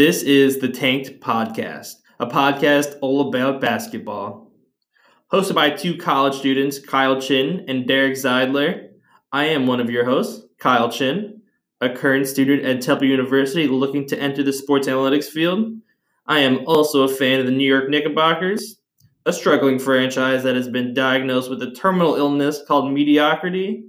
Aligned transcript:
This 0.00 0.22
is 0.22 0.60
the 0.60 0.68
Tanked 0.70 1.20
Podcast, 1.20 1.96
a 2.18 2.26
podcast 2.26 2.96
all 3.02 3.28
about 3.28 3.60
basketball. 3.60 4.50
Hosted 5.30 5.54
by 5.54 5.68
two 5.68 5.98
college 5.98 6.36
students, 6.36 6.78
Kyle 6.78 7.20
Chin 7.20 7.66
and 7.68 7.86
Derek 7.86 8.14
Zeidler. 8.14 8.92
I 9.30 9.44
am 9.44 9.66
one 9.66 9.78
of 9.78 9.90
your 9.90 10.06
hosts, 10.06 10.46
Kyle 10.58 10.90
Chin, 10.90 11.42
a 11.82 11.90
current 11.90 12.26
student 12.26 12.64
at 12.64 12.80
Temple 12.80 13.08
University 13.08 13.68
looking 13.68 14.06
to 14.06 14.18
enter 14.18 14.42
the 14.42 14.54
sports 14.54 14.88
analytics 14.88 15.26
field. 15.26 15.70
I 16.26 16.38
am 16.38 16.66
also 16.66 17.02
a 17.02 17.14
fan 17.14 17.38
of 17.38 17.44
the 17.44 17.52
New 17.52 17.68
York 17.68 17.90
Knickerbockers, 17.90 18.80
a 19.26 19.34
struggling 19.34 19.78
franchise 19.78 20.44
that 20.44 20.56
has 20.56 20.70
been 20.70 20.94
diagnosed 20.94 21.50
with 21.50 21.62
a 21.62 21.72
terminal 21.72 22.14
illness 22.14 22.62
called 22.66 22.90
mediocrity. 22.90 23.84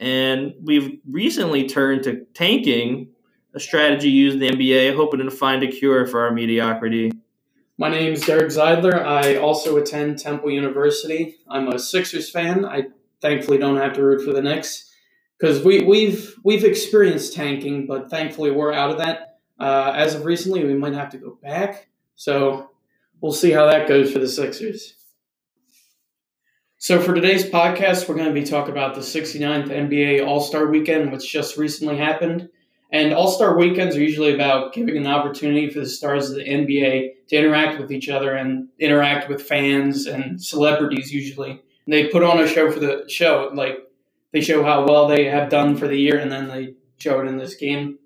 And 0.00 0.52
we've 0.60 0.98
recently 1.08 1.68
turned 1.68 2.02
to 2.02 2.24
tanking 2.34 3.13
a 3.54 3.60
strategy 3.60 4.10
used 4.10 4.40
in 4.40 4.40
the 4.40 4.50
NBA, 4.50 4.96
hoping 4.96 5.20
to 5.20 5.30
find 5.30 5.62
a 5.62 5.68
cure 5.68 6.06
for 6.06 6.20
our 6.24 6.32
mediocrity. 6.32 7.12
My 7.78 7.88
name 7.88 8.12
is 8.12 8.26
Derek 8.26 8.48
Zeidler. 8.48 9.04
I 9.04 9.36
also 9.36 9.76
attend 9.76 10.18
Temple 10.18 10.50
University. 10.50 11.36
I'm 11.48 11.68
a 11.68 11.78
Sixers 11.78 12.30
fan. 12.30 12.64
I 12.64 12.88
thankfully 13.20 13.58
don't 13.58 13.76
have 13.76 13.94
to 13.94 14.02
root 14.02 14.24
for 14.24 14.32
the 14.32 14.42
Knicks 14.42 14.92
because 15.38 15.64
we, 15.64 15.82
we've 15.82 16.34
we've 16.44 16.64
experienced 16.64 17.34
tanking, 17.34 17.86
but 17.86 18.10
thankfully 18.10 18.50
we're 18.50 18.72
out 18.72 18.90
of 18.90 18.98
that. 18.98 19.38
Uh, 19.58 19.92
as 19.94 20.14
of 20.14 20.24
recently, 20.24 20.64
we 20.64 20.74
might 20.74 20.94
have 20.94 21.10
to 21.10 21.18
go 21.18 21.38
back. 21.42 21.88
So 22.16 22.70
we'll 23.20 23.32
see 23.32 23.50
how 23.50 23.66
that 23.66 23.88
goes 23.88 24.12
for 24.12 24.18
the 24.18 24.28
Sixers. 24.28 24.94
So 26.78 27.00
for 27.00 27.14
today's 27.14 27.44
podcast, 27.44 28.08
we're 28.08 28.16
going 28.16 28.28
to 28.28 28.34
be 28.34 28.44
talking 28.44 28.72
about 28.72 28.94
the 28.94 29.00
69th 29.00 29.68
NBA 29.68 30.26
All 30.26 30.40
Star 30.40 30.66
Weekend, 30.66 31.12
which 31.12 31.32
just 31.32 31.56
recently 31.56 31.96
happened. 31.96 32.50
And 32.94 33.12
All 33.12 33.26
Star 33.26 33.58
weekends 33.58 33.96
are 33.96 34.00
usually 34.00 34.32
about 34.32 34.72
giving 34.72 34.96
an 34.96 35.08
opportunity 35.08 35.68
for 35.68 35.80
the 35.80 35.88
stars 35.88 36.30
of 36.30 36.36
the 36.36 36.44
NBA 36.44 37.26
to 37.26 37.36
interact 37.36 37.80
with 37.80 37.90
each 37.90 38.08
other 38.08 38.36
and 38.36 38.68
interact 38.78 39.28
with 39.28 39.42
fans 39.42 40.06
and 40.06 40.40
celebrities 40.40 41.12
usually. 41.12 41.50
And 41.50 41.92
they 41.92 42.06
put 42.06 42.22
on 42.22 42.38
a 42.38 42.46
show 42.46 42.70
for 42.70 42.78
the 42.78 43.04
show, 43.08 43.50
like 43.52 43.78
they 44.30 44.40
show 44.40 44.62
how 44.62 44.86
well 44.86 45.08
they 45.08 45.24
have 45.24 45.50
done 45.50 45.76
for 45.76 45.88
the 45.88 45.96
year, 45.96 46.18
and 46.20 46.30
then 46.30 46.46
they 46.46 46.74
show 46.98 47.18
it 47.18 47.26
in 47.26 47.36
this 47.36 47.56
game. 47.56 47.98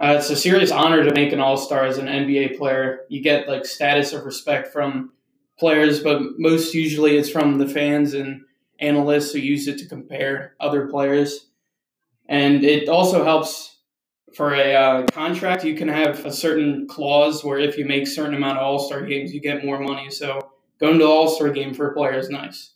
Uh, 0.00 0.16
it's 0.18 0.30
a 0.30 0.36
serious 0.36 0.72
honor 0.72 1.04
to 1.04 1.14
make 1.14 1.32
an 1.32 1.38
All 1.38 1.56
Star 1.56 1.84
as 1.84 1.98
an 1.98 2.06
NBA 2.06 2.58
player. 2.58 3.02
You 3.08 3.22
get 3.22 3.46
like 3.46 3.64
status 3.64 4.12
of 4.12 4.24
respect 4.24 4.72
from 4.72 5.12
players, 5.60 6.02
but 6.02 6.20
most 6.38 6.74
usually 6.74 7.16
it's 7.16 7.30
from 7.30 7.58
the 7.58 7.68
fans 7.68 8.14
and 8.14 8.40
analysts 8.80 9.32
who 9.32 9.38
use 9.38 9.68
it 9.68 9.78
to 9.78 9.86
compare 9.86 10.56
other 10.58 10.88
players. 10.88 11.50
And 12.28 12.64
it 12.64 12.88
also 12.88 13.22
helps 13.22 13.73
for 14.34 14.54
a 14.54 14.74
uh, 14.74 15.06
contract, 15.06 15.64
you 15.64 15.76
can 15.76 15.88
have 15.88 16.24
a 16.26 16.32
certain 16.32 16.86
clause 16.88 17.44
where 17.44 17.58
if 17.58 17.78
you 17.78 17.84
make 17.84 18.06
certain 18.06 18.34
amount 18.34 18.58
of 18.58 18.64
All 18.64 18.78
Star 18.78 19.02
games, 19.02 19.32
you 19.32 19.40
get 19.40 19.64
more 19.64 19.80
money. 19.80 20.10
So 20.10 20.50
going 20.80 20.98
to 20.98 21.06
All 21.06 21.28
Star 21.28 21.50
game 21.50 21.74
for 21.74 21.90
a 21.90 21.94
player 21.94 22.18
is 22.18 22.30
nice. 22.30 22.72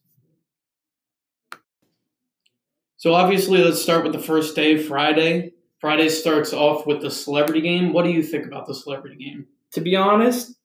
So 2.97 3.15
obviously, 3.15 3.62
let's 3.62 3.81
start 3.81 4.05
with 4.05 4.12
the 4.12 4.19
first 4.19 4.56
day, 4.56 4.77
Friday. 4.77 5.53
Friday 5.81 6.09
starts 6.09 6.53
off 6.53 6.87
with 6.87 7.00
the 7.00 7.11
celebrity 7.11 7.61
game. 7.61 7.93
What 7.93 8.05
do 8.05 8.11
you 8.11 8.22
think 8.22 8.47
about 8.47 8.67
the 8.67 8.75
celebrity 8.75 9.17
game? 9.17 9.47
To 9.72 9.81
be 9.81 9.95
honest, 9.95 10.56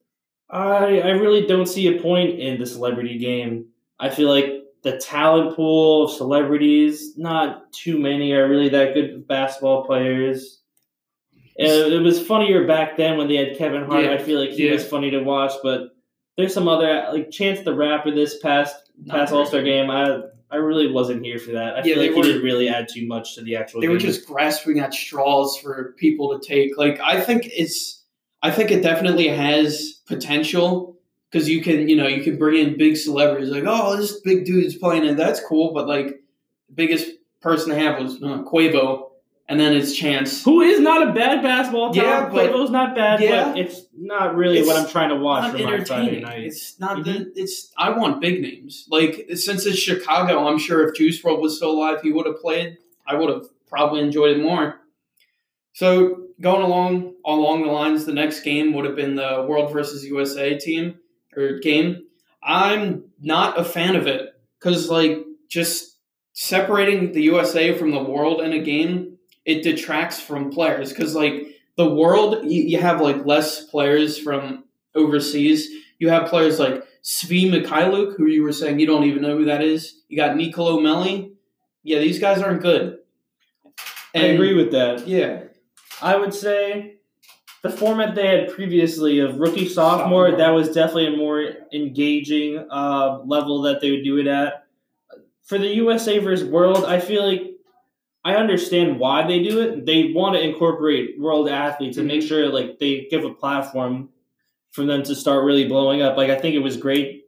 I 0.50 1.00
I 1.00 1.10
really 1.10 1.46
don't 1.46 1.68
see 1.68 1.88
a 1.88 2.02
point 2.02 2.40
in 2.40 2.60
the 2.60 2.66
celebrity 2.66 3.18
game. 3.18 3.68
I 4.00 4.10
feel 4.10 4.30
like 4.30 4.64
the 4.84 4.98
talent 4.98 5.56
pool 5.56 6.06
of 6.06 6.12
celebrities, 6.12 7.18
not 7.18 7.72
too 7.72 7.98
many 7.98 8.34
are 8.34 8.50
really 8.50 8.70
that 8.70 8.94
good 8.94 9.28
basketball 9.28 9.86
players. 9.86 10.63
It, 11.56 11.94
it 11.94 12.00
was 12.00 12.26
funnier 12.26 12.66
back 12.66 12.98
then 12.98 13.18
when 13.18 13.28
they 13.28 13.36
had 13.36 13.58
Kevin 13.58 13.84
Hart. 13.84 14.06
Yeah. 14.06 14.14
I 14.14 14.18
feel 14.18 14.40
like 14.40 14.52
he 14.52 14.68
yeah. 14.68 14.74
was 14.74 14.86
funny 14.86 15.12
to 15.12 15.20
watch, 15.20 15.54
but 15.62 15.96
there's 16.38 16.54
some 16.54 16.68
other 16.68 17.08
like 17.12 17.30
Chance 17.32 17.62
the 17.62 17.76
Rapper 17.76 18.12
this 18.12 18.40
past 18.40 18.76
past 19.08 19.34
All 19.34 19.46
Star 19.46 19.62
game. 19.62 19.90
I 19.90 20.22
I 20.50 20.58
really 20.58 20.92
wasn't 20.92 21.24
here 21.24 21.40
for 21.40 21.52
that. 21.52 21.74
I 21.74 21.78
yeah, 21.78 21.96
feel 21.96 21.98
like 21.98 22.12
he 22.12 22.22
didn't 22.22 22.44
really 22.44 22.70
add 22.70 22.88
too 22.88 23.08
much 23.08 23.36
to 23.36 23.42
the 23.42 23.56
actual. 23.56 23.82
They 23.82 23.88
game. 23.88 23.96
were 23.96 24.00
just 24.00 24.28
grasping 24.28 24.80
at 24.80 24.94
straws 24.94 25.58
for 25.58 25.94
people 25.98 26.38
to 26.38 26.48
take. 26.48 26.78
Like 26.78 27.00
I 27.00 27.20
think 27.22 27.48
it's, 27.52 28.04
I 28.44 28.52
think 28.52 28.70
it 28.70 28.84
definitely 28.84 29.28
has 29.30 30.02
potential 30.06 31.00
because 31.32 31.50
you 31.50 31.64
can, 31.64 31.90
you 31.90 31.96
know, 31.96 32.08
you 32.08 32.24
can 32.24 32.38
bring 32.38 32.60
in 32.60 32.78
big 32.78 32.98
celebrities 32.98 33.50
like, 33.50 33.64
oh, 33.66 33.98
this 33.98 34.20
big 34.22 34.46
dude's 34.46 34.76
playing 34.76 35.08
and 35.08 35.18
that's 35.18 35.40
cool. 35.40 35.74
But 35.74 35.88
like, 35.88 36.22
the 36.68 36.76
biggest 36.76 37.10
person 37.42 37.70
to 37.70 37.76
have 37.76 38.00
was 38.00 38.18
uh, 38.18 38.44
Quavo, 38.44 39.10
and 39.48 39.60
then 39.60 39.74
it's 39.74 39.94
Chance, 39.94 40.44
who 40.44 40.62
is 40.62 40.80
not 40.80 41.10
a 41.10 41.12
bad 41.12 41.44
basketball 41.44 41.94
talent. 41.94 42.34
Yeah, 42.34 42.48
Quavo's 42.48 42.72
not 42.72 42.96
bad, 42.96 43.22
yeah, 43.22 43.46
but 43.46 43.58
it's 43.58 43.82
not 43.96 44.36
really 44.36 44.60
it's 44.60 44.68
what 44.68 44.78
I'm 44.78 44.90
trying 44.90 45.10
to 45.10 45.16
watch 45.16 45.52
for 45.52 45.58
my 45.58 45.84
Friday 45.84 46.22
night. 46.22 46.44
It's 46.44 46.80
not 46.80 47.00
mm-hmm. 47.00 47.24
the. 47.24 47.32
It's 47.36 47.72
I 47.78 47.90
want 47.90 48.22
big 48.22 48.42
names. 48.42 48.88
Like 48.90 49.26
since 49.36 49.66
it's 49.66 49.78
Chicago, 49.78 50.48
I'm 50.48 50.60
sure 50.60 50.88
if 50.88 50.96
Juice 50.96 51.22
WRLD 51.22 51.42
was 51.42 51.58
still 51.58 51.72
alive, 51.72 52.02
he 52.02 52.12
would 52.12 52.26
have 52.26 52.40
played. 52.40 52.78
I 53.06 53.16
would 53.16 53.30
have 53.30 53.46
probably 53.68 54.02
enjoyed 54.02 54.38
it 54.38 54.42
more. 54.42 54.80
So 55.74 56.28
going 56.40 56.62
along 56.62 57.16
along 57.26 57.64
the 57.64 57.72
lines, 57.72 58.06
the 58.06 58.14
next 58.14 58.42
game 58.42 58.74
would 58.74 58.86
have 58.86 58.96
been 58.96 59.16
the 59.16 59.46
World 59.48 59.74
versus 59.74 60.06
USA 60.06 60.58
team 60.58 61.00
or 61.36 61.60
game. 61.60 62.06
I'm 62.42 63.06
not 63.22 63.60
a 63.60 63.64
fan 63.64 63.96
of 63.96 64.08
it 64.08 64.34
because 64.60 64.90
like 64.90 65.18
just 65.50 65.98
separating 66.34 67.12
the 67.12 67.24
USA 67.24 67.78
from 67.78 67.92
the 67.92 68.04
world 68.04 68.42
in 68.42 68.54
a 68.54 68.60
game 68.60 69.13
it 69.46 69.64
detracts 69.64 70.20
from 70.20 70.52
players 70.52 70.90
because 70.90 71.16
like 71.16 71.48
the 71.76 71.90
world 71.90 72.46
you, 72.46 72.64
you, 72.64 72.78
have 72.78 73.02
like 73.02 73.26
less 73.26 73.64
players 73.66 74.18
from 74.18 74.64
overseas. 74.96 75.70
You 76.00 76.10
have 76.10 76.30
players 76.30 76.60
like 76.60 76.84
Svi 77.04 77.52
Mykhailiuk, 77.52 78.16
who 78.16 78.28
you 78.28 78.44
were 78.44 78.54
saying 78.54 78.80
you 78.80 78.88
don't 78.88 79.04
even 79.04 79.22
know 79.22 79.38
who 79.38 79.46
that 79.46 79.62
is. 79.62 80.02
You 80.08 80.18
got 80.18 80.36
Nicolo 80.36 80.80
Melli. 80.80 81.32
Yeah, 81.84 82.00
these 82.00 82.20
guys 82.20 82.42
aren't 82.42 82.62
good. 82.62 83.00
And, 84.14 84.24
I 84.24 84.28
agree 84.28 84.54
with 84.54 84.72
that. 84.72 85.08
Yeah. 85.08 85.44
I 86.02 86.16
would 86.16 86.34
say 86.34 86.98
the 87.64 87.70
format 87.70 88.16
they 88.16 88.28
had 88.28 88.54
previously 88.54 89.20
of 89.20 89.38
rookie 89.38 89.68
sophomore, 89.68 90.28
sophomore. 90.28 90.38
that 90.38 90.50
was 90.52 90.70
definitely 90.70 91.08
a 91.08 91.18
more 91.18 91.46
engaging 91.74 92.66
uh, 92.70 93.20
level 93.26 93.64
that 93.64 93.82
they 93.82 93.92
would 93.92 94.04
do 94.04 94.18
it 94.18 94.28
at. 94.28 94.66
For 95.44 95.58
the 95.58 95.68
USA 95.68 96.20
versus 96.20 96.48
World, 96.48 96.86
I 96.86 97.00
feel 97.00 97.26
like 97.28 97.53
I 98.26 98.36
understand 98.36 99.00
why 99.00 99.28
they 99.28 99.44
do 99.44 99.60
it. 99.62 99.86
They 99.86 100.14
want 100.14 100.36
to 100.36 100.42
incorporate 100.42 101.20
world 101.20 101.50
athletes 101.50 101.98
and 101.98 102.08
make 102.08 102.22
mm-hmm. 102.22 102.28
sure 102.28 102.50
like 102.50 102.80
they 102.80 103.08
give 103.10 103.26
a 103.26 103.34
platform 103.34 104.10
for 104.72 104.86
them 104.86 105.04
to 105.04 105.16
start 105.16 105.44
really 105.44 105.68
blowing 105.68 106.02
up. 106.02 106.16
Like 106.16 106.30
I 106.30 106.36
think 106.36 106.56
it 106.56 106.60
was 106.60 106.78
great. 106.78 107.28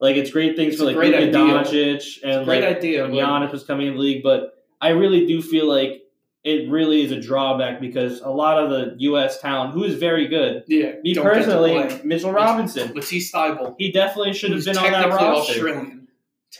Like 0.00 0.16
it's 0.16 0.30
great 0.30 0.56
things 0.56 0.74
it's 0.74 0.82
for 0.82 0.86
like 0.86 0.96
Luka 0.96 1.28
Doncic 1.28 2.18
and 2.22 2.44
great 2.44 2.62
like 2.62 2.76
idea, 2.76 3.02
when 3.02 3.12
Giannis 3.12 3.52
was 3.52 3.64
coming 3.64 3.86
in 3.86 3.94
the 3.94 4.00
league, 4.00 4.22
but 4.22 4.64
I 4.80 4.90
really 4.90 5.26
do 5.26 5.40
feel 5.40 5.66
like 5.66 6.02
it 6.42 6.70
really 6.70 7.02
is 7.02 7.10
a 7.10 7.18
drawback 7.18 7.80
because 7.80 8.20
a 8.20 8.28
lot 8.28 8.62
of 8.62 8.68
the 8.68 8.96
U.S. 8.98 9.40
talent, 9.40 9.72
who 9.72 9.82
is 9.82 9.94
very 9.94 10.28
good, 10.28 10.64
yeah, 10.68 10.96
me 11.02 11.14
personally, 11.14 12.00
Mitchell 12.04 12.32
Robinson, 12.32 12.92
Matisse 12.94 13.32
Thybulle, 13.32 13.74
he 13.78 13.90
definitely 13.90 14.34
should 14.34 14.50
have 14.50 14.62
been 14.62 14.76
on 14.76 14.92
that 14.92 15.08
roster. 15.08 15.52
Australian. 15.52 16.03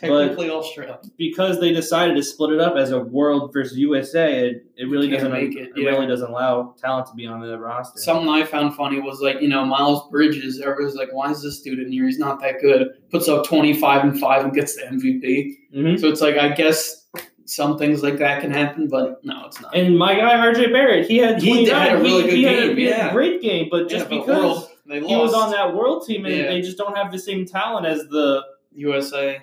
Technically 0.00 0.48
but 0.48 0.56
Australia. 0.56 0.98
Because 1.16 1.60
they 1.60 1.72
decided 1.72 2.16
to 2.16 2.22
split 2.22 2.52
it 2.52 2.60
up 2.60 2.76
as 2.76 2.90
a 2.90 2.98
world 2.98 3.52
versus 3.52 3.78
USA, 3.78 4.48
it, 4.48 4.66
it 4.76 4.88
really 4.88 5.08
doesn't 5.08 5.30
make 5.30 5.54
it. 5.54 5.70
It 5.76 5.82
yeah. 5.82 5.90
really 5.90 6.06
doesn't 6.06 6.28
allow 6.28 6.74
talent 6.80 7.06
to 7.08 7.14
be 7.14 7.26
on 7.26 7.40
the 7.40 7.56
roster. 7.58 8.00
Something 8.00 8.28
I 8.28 8.44
found 8.44 8.74
funny 8.74 8.98
was 8.98 9.20
like, 9.20 9.40
you 9.40 9.46
know, 9.46 9.64
Miles 9.64 10.10
Bridges, 10.10 10.60
everybody's 10.60 10.96
like, 10.96 11.12
why 11.12 11.30
is 11.30 11.42
this 11.42 11.60
dude 11.60 11.78
in 11.78 11.92
here? 11.92 12.06
He's 12.06 12.18
not 12.18 12.40
that 12.40 12.60
good. 12.60 12.88
Puts 13.10 13.28
up 13.28 13.46
twenty 13.46 13.72
five 13.72 14.02
and 14.02 14.18
five 14.18 14.44
and 14.44 14.52
gets 14.52 14.74
the 14.74 14.82
MVP. 14.82 15.52
Mm-hmm. 15.74 15.96
So 15.98 16.08
it's 16.08 16.20
like 16.20 16.36
I 16.36 16.48
guess 16.48 17.06
some 17.44 17.78
things 17.78 18.02
like 18.02 18.18
that 18.18 18.40
can 18.40 18.50
happen, 18.50 18.88
but 18.88 19.24
no, 19.24 19.46
it's 19.46 19.60
not. 19.60 19.76
And 19.76 19.96
my 19.96 20.14
guy 20.14 20.34
RJ 20.34 20.72
Barrett, 20.72 21.06
he 21.06 21.18
had 21.18 21.40
he 21.40 21.66
had 21.66 21.92
a 21.92 21.98
really 21.98 22.22
he, 22.22 22.28
good 22.28 22.36
he 22.36 22.42
game. 22.42 22.68
Had 22.68 22.78
a, 22.78 22.80
yeah. 22.80 23.12
great 23.12 23.40
game, 23.40 23.68
but 23.70 23.88
just 23.88 24.10
yeah, 24.10 24.18
because 24.18 24.68
he 24.86 25.16
was 25.16 25.34
on 25.34 25.52
that 25.52 25.74
world 25.74 26.04
team 26.04 26.24
and 26.26 26.34
yeah. 26.34 26.46
they 26.46 26.62
just 26.62 26.78
don't 26.78 26.96
have 26.96 27.12
the 27.12 27.18
same 27.18 27.46
talent 27.46 27.86
as 27.86 28.00
the 28.08 28.42
USA. 28.74 29.40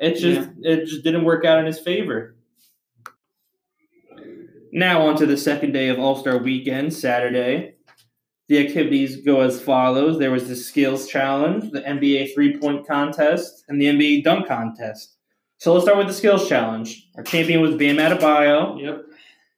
It 0.00 0.14
just 0.14 0.50
yeah. 0.58 0.72
it 0.72 0.86
just 0.86 1.02
didn't 1.02 1.24
work 1.24 1.44
out 1.44 1.58
in 1.58 1.66
his 1.66 1.78
favor. 1.78 2.36
Now 4.72 5.02
on 5.06 5.16
to 5.16 5.26
the 5.26 5.36
second 5.36 5.72
day 5.72 5.88
of 5.88 5.98
All 5.98 6.16
Star 6.16 6.38
Weekend, 6.38 6.92
Saturday. 6.92 7.74
The 8.48 8.66
activities 8.66 9.22
go 9.22 9.40
as 9.40 9.60
follows: 9.60 10.18
there 10.18 10.30
was 10.30 10.48
the 10.48 10.56
skills 10.56 11.08
challenge, 11.08 11.70
the 11.70 11.82
NBA 11.82 12.34
three 12.34 12.56
point 12.56 12.86
contest, 12.86 13.64
and 13.68 13.80
the 13.80 13.86
NBA 13.86 14.24
dunk 14.24 14.46
contest. 14.46 15.16
So 15.58 15.72
let's 15.72 15.84
start 15.84 15.98
with 15.98 16.06
the 16.06 16.14
skills 16.14 16.48
challenge. 16.48 17.08
Our 17.16 17.24
champion 17.24 17.60
was 17.60 17.74
Bam 17.74 17.96
Adebayo. 17.96 18.80
Yep. 18.80 19.04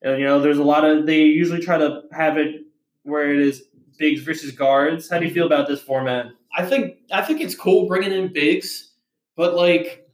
And, 0.03 0.19
you 0.19 0.25
know, 0.25 0.41
there's 0.41 0.59
a 0.59 0.65
lot 0.65 0.85
of 0.85 1.07
they 1.07 1.23
usually 1.23 1.61
try 1.61 1.77
to 1.77 2.03
have 2.13 2.39
it 2.39 2.63
where 3.03 3.33
it 3.33 3.41
is 3.41 3.65
bigs 3.99 4.23
versus 4.23 4.51
guards. 4.51 5.11
How 5.11 5.19
do 5.19 5.27
you 5.27 5.33
feel 5.33 5.47
about 5.47 5.69
this 5.69 5.83
format? 5.83 6.27
I 6.57 6.65
think 6.65 6.97
I 7.13 7.23
think 7.23 7.41
it's 7.41 7.55
cool 7.55 7.87
bringing 7.87 8.13
in 8.13 8.33
bigs, 8.33 8.93
but 9.37 9.55
like 9.55 10.09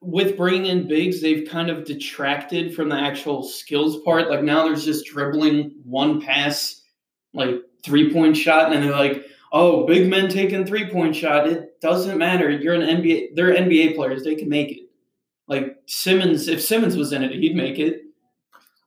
with 0.00 0.36
bringing 0.36 0.66
in 0.66 0.88
bigs, 0.88 1.20
they've 1.20 1.48
kind 1.48 1.68
of 1.70 1.84
detracted 1.84 2.74
from 2.74 2.88
the 2.88 2.96
actual 2.96 3.42
skills 3.42 4.00
part. 4.02 4.30
Like 4.30 4.42
now 4.42 4.64
there's 4.64 4.84
just 4.84 5.06
dribbling 5.06 5.72
one 5.84 6.20
pass 6.20 6.82
like 7.34 7.56
three 7.84 8.12
point 8.12 8.36
shot, 8.36 8.72
and 8.72 8.82
they're 8.82 8.90
like, 8.92 9.26
"Oh, 9.52 9.86
big 9.86 10.08
men 10.08 10.28
taking 10.28 10.64
three 10.66 10.88
point 10.90 11.14
shot." 11.14 11.46
It 11.48 11.80
doesn't 11.80 12.18
matter. 12.18 12.50
You're 12.50 12.74
an 12.74 12.82
NBA. 13.02 13.34
They're 13.34 13.54
NBA 13.54 13.94
players. 13.94 14.24
They 14.24 14.34
can 14.34 14.48
make 14.48 14.70
it. 14.72 14.80
Like 15.46 15.76
Simmons, 15.86 16.48
if 16.48 16.62
Simmons 16.62 16.96
was 16.96 17.12
in 17.12 17.22
it, 17.22 17.32
he'd 17.32 17.56
make 17.56 17.78
it. 17.78 18.02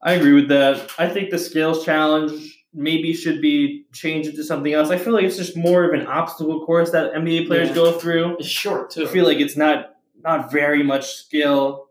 I 0.01 0.13
agree 0.13 0.33
with 0.33 0.50
that. 0.50 0.89
I 0.98 1.07
think 1.07 1.30
the 1.30 1.38
skills 1.39 1.86
challenge 1.86 2.65
maybe 2.74 3.13
should 3.13 3.39
be 3.42 3.86
changed 3.94 4.30
into 4.30 4.44
something 4.44 4.74
else. 4.74 4.89
I 4.89 4.98
feel 4.98 5.13
like 5.13 5.25
it's 5.25 5.38
just 5.38 5.56
more 5.56 5.83
of 5.86 5.94
an 6.00 6.07
obstacle 6.07 6.65
course 6.65 6.89
that 6.92 7.13
NBA 7.13 7.45
players 7.48 7.69
Yeah. 7.69 7.75
go 7.75 7.92
through. 7.94 8.38
It's 8.39 8.48
short 8.48 8.89
too. 8.89 9.04
I 9.04 9.07
feel 9.07 9.25
like 9.25 9.39
it's 9.39 9.56
not 9.56 9.93
not 10.24 10.52
very 10.52 10.84
much 10.84 11.14
skill. 11.16 11.88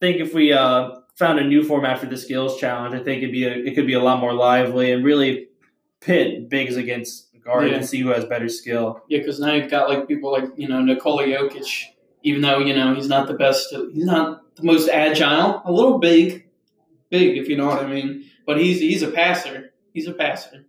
I 0.00 0.06
think 0.06 0.20
if 0.20 0.34
we 0.34 0.52
uh, 0.52 0.90
found 1.16 1.38
a 1.38 1.44
new 1.44 1.62
format 1.62 1.98
for 1.98 2.06
the 2.06 2.16
skills 2.16 2.58
challenge, 2.60 2.94
I 2.94 3.02
think 3.02 3.18
it'd 3.22 3.32
be 3.32 3.44
a, 3.44 3.50
it 3.52 3.74
could 3.74 3.86
be 3.86 3.94
a 3.94 4.00
lot 4.02 4.20
more 4.20 4.32
lively 4.32 4.92
and 4.92 5.04
really 5.04 5.48
pit 6.00 6.48
bigs 6.48 6.76
against 6.76 7.26
guards 7.42 7.70
Yeah. 7.70 7.78
and 7.78 7.86
see 7.86 8.00
who 8.00 8.08
has 8.10 8.24
better 8.24 8.48
skill. 8.48 9.02
Yeah, 9.08 9.18
because 9.18 9.40
now 9.40 9.52
you've 9.54 9.70
got 9.70 9.88
like 9.88 10.06
people 10.08 10.30
like 10.32 10.44
you 10.56 10.68
know 10.68 10.80
Nikola 10.82 11.24
Jokic. 11.24 11.84
Even 12.24 12.42
though 12.42 12.58
you 12.58 12.74
know 12.74 12.94
he's 12.94 13.08
not 13.08 13.28
the 13.28 13.34
best, 13.34 13.68
he's 13.92 14.04
not 14.04 14.54
the 14.56 14.64
most 14.64 14.88
agile. 14.88 15.62
A 15.64 15.70
little 15.72 15.98
big, 15.98 16.48
big 17.10 17.38
if 17.38 17.48
you 17.48 17.56
know 17.56 17.66
what 17.66 17.82
I 17.82 17.86
mean. 17.86 18.24
But 18.46 18.58
he's 18.60 18.80
he's 18.80 19.02
a 19.02 19.10
passer. 19.10 19.72
He's 19.94 20.06
a 20.08 20.12
passer. 20.12 20.64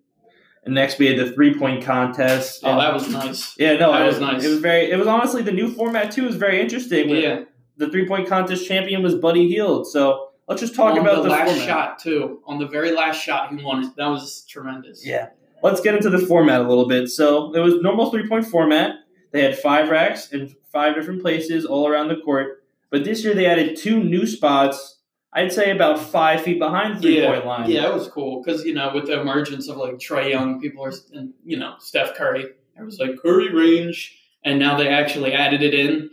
And 0.64 0.76
next 0.76 1.00
we 1.00 1.08
had 1.08 1.18
the 1.18 1.32
three 1.32 1.58
point 1.58 1.84
contest. 1.84 2.62
Oh, 2.64 2.78
that 2.78 2.94
was 2.94 3.08
nice. 3.10 3.56
yeah, 3.58 3.78
no, 3.78 3.92
that 3.92 4.02
it 4.02 4.06
was 4.06 4.20
nice. 4.20 4.44
It 4.44 4.50
was 4.50 4.60
very. 4.60 4.92
It 4.92 4.98
was 4.98 5.08
honestly 5.08 5.42
the 5.42 5.52
new 5.52 5.72
format 5.74 6.12
too. 6.12 6.26
Was 6.26 6.36
very 6.36 6.60
interesting. 6.62 7.10
Yeah, 7.10 7.44
The 7.78 7.90
three 7.90 8.08
point 8.08 8.28
contest 8.28 8.68
champion 8.68 9.02
was 9.02 9.16
Buddy 9.16 9.48
Hield. 9.48 9.88
So 9.88 10.30
let's 10.48 10.62
just 10.62 10.76
talk 10.76 10.94
on 10.94 11.00
about 11.00 11.18
the, 11.18 11.24
the, 11.24 11.30
last 11.30 11.50
format. 11.50 11.68
shot 11.68 12.00
too. 12.00 12.42
On 12.46 12.60
the 12.60 12.68
very 12.68 12.92
last 12.92 13.22
shot, 13.22 13.54
he 13.56 13.64
won. 13.64 13.94
That 13.98 14.08
was 14.08 14.46
tremendous. 14.50 15.06
Yeah. 15.06 15.30
Let's 15.62 15.82
get 15.82 15.96
into 15.96 16.10
the 16.10 16.20
format 16.20 16.62
a 16.62 16.68
little 16.68 16.88
bit. 16.88 17.10
So 17.10 17.54
it 17.54 17.60
was 17.60 17.76
normal 17.82 18.12
three 18.12 18.28
point 18.28 18.46
format. 18.46 18.96
They 19.32 19.44
had 19.44 19.58
five 19.58 19.90
racks 19.90 20.32
in 20.32 20.56
five 20.72 20.96
different 20.96 21.22
places 21.22 21.66
all 21.66 21.88
around 21.88 22.08
the 22.10 22.18
court. 22.18 22.64
But 22.90 23.04
this 23.04 23.24
year 23.24 23.34
they 23.34 23.46
added 23.46 23.78
two 23.78 24.04
new 24.04 24.26
spots. 24.26 24.99
I'd 25.32 25.52
say 25.52 25.72
about 25.72 26.00
five 26.00 26.42
feet 26.42 26.58
behind 26.58 26.98
the 26.98 27.02
three 27.02 27.22
yeah, 27.22 27.32
point 27.32 27.46
line. 27.46 27.70
yeah, 27.70 27.88
it 27.88 27.94
was 27.94 28.08
cool 28.08 28.42
because 28.42 28.66
you 28.66 28.74
know 28.74 28.92
with 28.94 29.06
the 29.08 29.22
emergence 29.22 29.68
of 29.70 29.78
like 29.78 29.96
Trae 29.96 30.32
Young, 30.32 30.60
people 30.60 30.84
are 30.84 30.94
and 31.14 31.34
you 31.44 31.58
know 31.58 31.76
Steph 31.80 32.16
Curry. 32.16 32.46
It 32.78 32.84
was 32.84 33.00
like 33.00 33.22
Curry 33.22 33.54
range, 33.54 34.20
and 34.44 34.58
now 34.58 34.78
they 34.78 34.88
actually 34.88 35.34
added 35.34 35.62
it 35.62 35.74
in. 35.74 36.10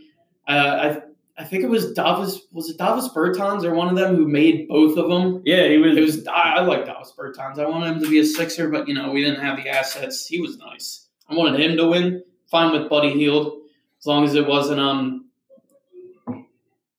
Uh, 0.46 0.52
I 0.52 1.02
I 1.38 1.44
think 1.44 1.64
it 1.64 1.70
was 1.70 1.92
Davis 1.92 2.40
was 2.52 2.70
it 2.70 2.78
Davis 2.78 3.08
Bertans 3.08 3.64
or 3.64 3.74
one 3.74 3.88
of 3.88 3.96
them 3.96 4.16
who 4.16 4.26
made 4.26 4.68
both 4.68 4.96
of 4.96 5.08
them. 5.08 5.42
Yeah, 5.44 5.68
he 5.68 5.78
was. 5.78 5.96
It 5.96 6.00
was 6.00 6.26
I, 6.26 6.56
I 6.56 6.60
like 6.60 6.86
Davis 6.86 7.12
Bertans. 7.16 7.58
I 7.58 7.68
wanted 7.68 7.96
him 7.96 8.02
to 8.02 8.10
be 8.10 8.18
a 8.20 8.24
sixer, 8.24 8.68
but 8.68 8.88
you 8.88 8.94
know 8.94 9.10
we 9.10 9.22
didn't 9.22 9.40
have 9.40 9.56
the 9.56 9.68
assets. 9.68 10.26
He 10.26 10.40
was 10.40 10.56
nice. 10.58 11.08
I 11.28 11.34
wanted 11.34 11.60
him 11.60 11.76
to 11.76 11.88
win. 11.88 12.22
Fine 12.50 12.72
with 12.72 12.88
Buddy 12.88 13.10
Hield 13.10 13.60
as 13.98 14.06
long 14.06 14.24
as 14.24 14.34
it 14.34 14.46
wasn't 14.46 14.80
um. 14.80 15.25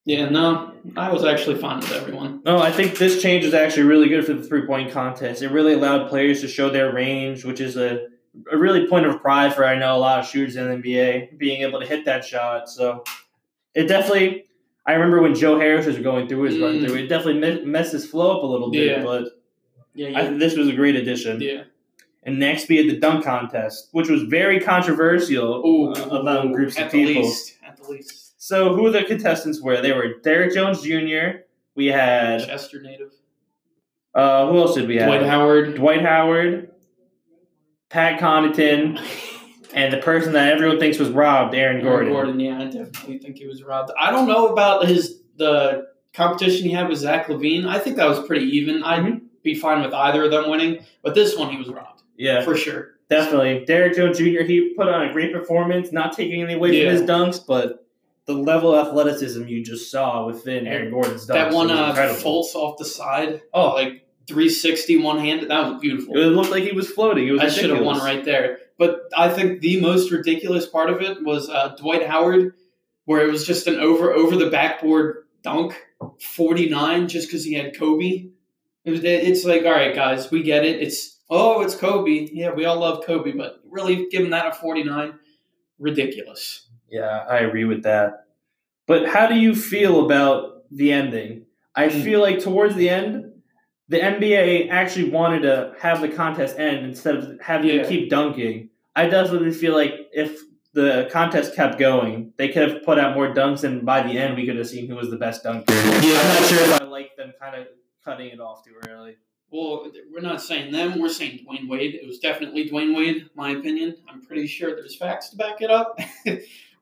Yeah, 0.07 0.29
no, 0.29 0.71
I 0.95 1.11
was 1.11 1.25
actually 1.25 1.57
fine 1.57 1.79
with 1.81 1.91
everyone. 1.91 2.41
No, 2.45 2.59
I 2.59 2.71
think 2.71 2.97
this 2.97 3.21
change 3.21 3.43
is 3.43 3.53
actually 3.53 3.83
really 3.83 4.07
good 4.07 4.25
for 4.25 4.33
the 4.33 4.41
three 4.43 4.65
point 4.65 4.89
contest. 4.91 5.41
It 5.41 5.49
really 5.49 5.73
allowed 5.73 6.07
players 6.07 6.39
to 6.41 6.47
show 6.47 6.69
their 6.69 6.93
range, 6.93 7.43
which 7.43 7.59
is 7.59 7.75
a, 7.75 8.07
a 8.49 8.57
really 8.57 8.87
point 8.87 9.05
of 9.05 9.19
pride 9.21 9.53
for 9.53 9.65
I 9.65 9.77
know 9.77 9.95
a 9.95 9.99
lot 9.99 10.19
of 10.19 10.25
shooters 10.25 10.55
in 10.55 10.65
the 10.69 10.75
NBA 10.77 11.37
being 11.37 11.61
able 11.61 11.81
to 11.81 11.85
hit 11.85 12.05
that 12.05 12.23
shot. 12.23 12.69
So 12.69 13.03
it 13.75 13.87
definitely. 13.87 14.45
I 14.85 14.93
remember 14.93 15.21
when 15.21 15.35
Joe 15.35 15.59
Harris 15.59 15.85
was 15.85 15.97
going 15.99 16.29
through 16.29 16.43
his 16.43 16.57
run 16.57 16.75
Mm. 16.75 16.87
through, 16.87 16.95
it 16.99 17.07
definitely 17.07 17.41
me- 17.41 17.65
messed 17.65 17.91
his 17.91 18.09
flow 18.09 18.37
up 18.37 18.43
a 18.43 18.47
little 18.47 18.71
bit. 18.71 18.85
Yeah. 18.99 19.03
But 19.03 19.25
Yeah, 19.93 20.07
I 20.07 20.09
yeah, 20.11 20.21
think 20.27 20.39
this 20.39 20.55
was 20.55 20.69
a 20.69 20.73
great 20.73 20.95
addition. 20.95 21.41
yeah. 21.41 21.63
And 22.23 22.39
next 22.39 22.69
we 22.69 22.77
had 22.77 22.87
the 22.87 22.97
dunk 22.97 23.25
contest, 23.25 23.89
which 23.91 24.07
was 24.09 24.23
very 24.23 24.61
controversial 24.61 25.65
Ooh, 25.67 25.91
among 25.93 26.53
groups 26.53 26.77
of 26.79 26.89
people. 26.89 27.23
least, 27.23 27.55
at 27.67 27.75
the 27.75 27.89
least, 27.89 28.26
So 28.47 28.73
who 28.73 28.89
the 28.91 29.03
contestants 29.03 29.59
were? 29.59 29.81
They 29.81 29.91
were 29.91 30.19
Derrick 30.23 30.53
Jones 30.53 30.81
Jr. 30.81 31.39
We 31.75 31.87
had 31.87 32.45
Chester 32.47 32.81
native, 32.81 33.11
uh, 34.15 34.47
who 34.49 34.57
else 34.59 34.73
did 34.73 34.87
we 34.87 34.95
have? 34.95 35.07
Dwight 35.07 35.23
Howard, 35.23 35.75
Dwight 35.75 36.01
Howard, 36.01 36.71
Pat 37.89 38.21
Connaughton, 38.21 39.01
and 39.73 39.91
the 39.93 39.97
person 39.97 40.31
that 40.31 40.53
everyone 40.53 40.79
thinks 40.79 40.97
was 40.97 41.09
robbed, 41.09 41.55
Aaron 41.55 41.83
Gordon. 41.83 42.13
Gordon. 42.13 42.39
Yeah, 42.39 42.59
I 42.61 42.63
definitely 42.67 43.17
think 43.19 43.37
he 43.37 43.47
was 43.47 43.63
robbed. 43.63 43.91
I 43.99 44.11
don't 44.11 44.29
know 44.29 44.47
about 44.47 44.87
his 44.87 45.19
the 45.35 45.87
competition 46.13 46.67
he 46.69 46.71
had 46.71 46.87
with 46.87 46.99
Zach 46.99 47.27
LaVine. 47.27 47.67
I 47.67 47.79
think 47.79 47.97
that 47.97 48.07
was 48.07 48.25
pretty 48.25 48.45
even. 48.45 48.81
I'd 48.81 49.03
Mm-hmm. 49.03 49.25
be 49.43 49.55
fine 49.55 49.81
with 49.83 49.93
either 49.93 50.23
of 50.23 50.31
them 50.31 50.49
winning, 50.49 50.85
but 51.03 51.15
this 51.15 51.35
one 51.37 51.51
he 51.51 51.57
was 51.57 51.67
robbed 51.67 52.01
Yeah, 52.15 52.45
for 52.45 52.55
sure. 52.55 52.91
definitely. 53.09 53.65
Derrick 53.65 53.93
Jones 53.97 54.17
Jr. 54.17 54.43
He 54.43 54.73
put 54.77 54.87
on 54.87 55.09
a 55.09 55.11
great 55.11 55.33
performance, 55.33 55.91
not 55.91 56.13
taking 56.13 56.41
any 56.41 56.53
away 56.53 56.71
Yeah. 56.81 56.91
from 56.91 57.01
his 57.01 57.09
dunks, 57.09 57.45
but 57.45 57.83
the 58.27 58.33
level 58.33 58.75
of 58.75 58.87
athleticism 58.87 59.47
you 59.47 59.63
just 59.63 59.89
saw 59.89 60.25
within 60.27 60.67
Aaron 60.67 60.91
Gordon's 60.91 61.23
dunks 61.23 61.27
that 61.33 61.53
one 61.53 61.71
uh, 61.71 62.13
false 62.13 62.53
off 62.55 62.77
the 62.77 62.85
side, 62.85 63.41
oh, 63.53 63.69
like 63.69 64.05
360 64.27 64.97
one 64.97 65.19
handed. 65.19 65.49
That 65.49 65.71
was 65.71 65.81
beautiful. 65.81 66.17
it 66.17 66.25
looked 66.25 66.51
like 66.51 66.65
he 66.65 66.73
was 66.73 66.89
floating. 66.89 67.27
It 67.27 67.31
was 67.31 67.41
I 67.41 67.49
should 67.49 67.69
have 67.69 67.83
won 67.83 67.99
right 67.99 68.23
there. 68.23 68.59
But 68.77 69.03
I 69.15 69.29
think 69.29 69.61
the 69.61 69.79
most 69.81 70.11
ridiculous 70.11 70.67
part 70.67 70.89
of 70.89 71.01
it 71.01 71.23
was 71.23 71.49
uh, 71.49 71.75
Dwight 71.79 72.05
Howard, 72.05 72.53
where 73.05 73.25
it 73.25 73.31
was 73.31 73.47
just 73.47 73.65
an 73.65 73.79
over 73.79 74.11
over 74.11 74.35
the 74.35 74.49
backboard 74.49 75.23
dunk, 75.41 75.81
forty 76.21 76.69
nine, 76.69 77.07
just 77.07 77.27
because 77.27 77.45
he 77.45 77.53
had 77.53 77.77
Kobe. 77.77 78.27
It 78.83 78.91
was, 78.91 79.03
it's 79.03 79.45
like, 79.45 79.63
all 79.63 79.71
right, 79.71 79.95
guys, 79.95 80.29
we 80.31 80.43
get 80.43 80.65
it. 80.65 80.81
It's 80.81 81.17
oh, 81.29 81.61
it's 81.61 81.75
Kobe. 81.75 82.27
Yeah, 82.31 82.53
we 82.53 82.65
all 82.65 82.79
love 82.79 83.05
Kobe, 83.05 83.31
but 83.31 83.61
really 83.69 84.07
giving 84.11 84.31
that 84.31 84.47
a 84.47 84.51
forty 84.51 84.83
nine, 84.83 85.17
ridiculous. 85.79 86.66
Yeah, 86.89 87.25
I 87.29 87.37
agree 87.39 87.65
with 87.65 87.83
that. 87.83 88.25
But 88.85 89.07
how 89.09 89.27
do 89.27 89.35
you 89.35 89.53
feel 89.55 90.05
about 90.05 90.63
the 90.71 90.91
ending? 90.93 91.45
I 91.75 91.87
Mm. 91.89 92.03
feel 92.03 92.21
like 92.21 92.39
towards 92.39 92.75
the 92.75 92.89
end, 92.89 93.25
the 93.89 94.01
NBA 94.01 94.69
actually 94.69 95.09
wanted 95.09 95.41
to 95.43 95.73
have 95.79 96.01
the 96.01 96.09
contest 96.09 96.57
end 96.59 96.85
instead 96.85 97.15
of 97.15 97.39
having 97.41 97.69
Yeah. 97.69 97.83
to 97.83 97.87
keep 97.89 98.09
dunking. 98.09 98.69
I 98.95 99.07
definitely 99.07 99.51
feel 99.51 99.73
like 99.73 99.93
if 100.13 100.39
the 100.73 101.07
contest 101.11 101.55
kept 101.55 101.77
going, 101.79 102.33
they 102.37 102.49
could 102.49 102.69
have 102.69 102.83
put 102.83 102.99
out 102.99 103.15
more 103.15 103.33
dunks, 103.33 103.63
and 103.63 103.85
by 103.85 104.01
the 104.01 104.17
end, 104.17 104.35
we 104.35 104.45
could 104.45 104.57
have 104.57 104.67
seen 104.67 104.87
who 104.87 104.95
was 104.95 105.09
the 105.09 105.17
best 105.17 105.43
dunker. 105.43 105.73
Yeah, 105.73 106.19
I'm 106.19 106.27
not 106.41 106.43
sure 106.45 106.59
if 106.63 106.81
I 106.81 106.85
like 106.85 107.15
them 107.15 107.33
kind 107.39 107.55
of 107.55 107.67
cutting 108.03 108.27
it 108.29 108.39
off 108.39 108.63
too 108.65 108.73
early. 108.89 109.15
Well, 109.49 109.89
we're 110.11 110.21
not 110.21 110.41
saying 110.41 110.71
them. 110.73 110.99
We're 110.99 111.07
saying 111.09 111.39
Dwyane 111.47 111.69
Wade. 111.69 111.95
It 111.95 112.05
was 112.05 112.19
definitely 112.19 112.69
Dwyane 112.69 112.95
Wade, 112.95 113.29
my 113.33 113.51
opinion. 113.51 113.95
I'm 114.09 114.21
pretty 114.21 114.45
sure 114.45 114.75
there's 114.75 114.95
facts 114.97 115.29
to 115.29 115.37
back 115.37 115.61
it 115.61 115.71
up. 115.71 115.97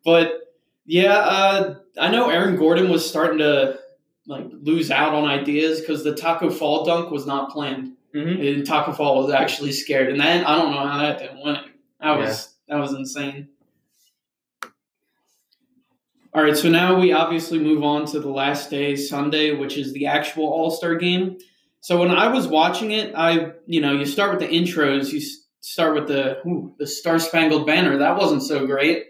but 0.06 0.54
yeah, 0.86 1.16
uh, 1.16 1.76
I 2.00 2.10
know 2.12 2.30
Aaron 2.30 2.56
Gordon 2.56 2.90
was 2.90 3.08
starting 3.08 3.40
to 3.40 3.80
like 4.28 4.46
lose 4.52 4.92
out 4.92 5.14
on 5.14 5.26
ideas 5.26 5.82
because 5.82 6.04
the 6.04 6.16
Taco 6.16 6.50
Fall 6.50 6.86
dunk 6.86 7.12
was 7.12 7.26
not 7.26 7.52
planned, 7.52 7.94
Mm-hmm. 8.16 8.42
and 8.42 8.66
Taco 8.66 8.94
Fall 8.94 9.22
was 9.22 9.34
actually 9.34 9.74
scared. 9.74 10.10
And 10.10 10.22
then 10.22 10.46
I 10.46 10.56
don't 10.56 10.72
know 10.72 10.88
how 10.88 11.00
that 11.00 11.20
didn't 11.20 11.44
win. 11.44 11.58
That 12.00 12.18
was 12.18 12.54
that 12.70 12.78
was 12.78 12.94
insane. 12.94 13.50
All 16.34 16.44
right, 16.44 16.56
so 16.56 16.70
now 16.70 17.00
we 17.00 17.14
obviously 17.14 17.60
move 17.60 17.84
on 17.84 18.06
to 18.08 18.20
the 18.20 18.30
last 18.30 18.70
day, 18.70 18.96
Sunday, 18.96 19.56
which 19.56 19.78
is 19.78 19.94
the 19.94 20.06
actual 20.06 20.46
All 20.46 20.72
Star 20.72 20.96
game. 20.96 21.38
So 21.82 22.00
when 22.00 22.12
I 22.12 22.28
was 22.28 22.48
watching 22.48 22.92
it, 22.92 23.14
I 23.16 23.52
you 23.68 23.82
know 23.82 23.92
you 23.94 24.06
start 24.06 24.32
with 24.32 24.40
the 24.40 24.56
intros, 24.56 25.12
you 25.12 25.22
start 25.62 25.94
with 25.96 26.08
the 26.08 26.40
ooh, 26.48 26.74
the 26.78 26.88
Star 26.88 27.20
Spangled 27.20 27.66
Banner. 27.68 27.98
That 27.98 28.18
wasn't 28.18 28.44
so 28.44 28.66
great, 28.66 29.08